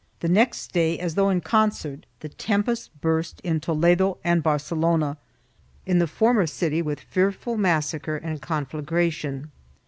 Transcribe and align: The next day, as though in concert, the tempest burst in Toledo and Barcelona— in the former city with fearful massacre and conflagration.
The 0.21 0.27
next 0.29 0.71
day, 0.73 0.97
as 0.97 1.13
though 1.13 1.29
in 1.29 1.41
concert, 1.41 2.07
the 2.21 2.29
tempest 2.29 2.89
burst 3.01 3.39
in 3.41 3.59
Toledo 3.59 4.17
and 4.23 4.41
Barcelona— 4.41 5.17
in 5.85 5.99
the 5.99 6.07
former 6.07 6.47
city 6.47 6.81
with 6.81 6.99
fearful 6.99 7.55
massacre 7.55 8.15
and 8.17 8.41
conflagration. 8.41 9.51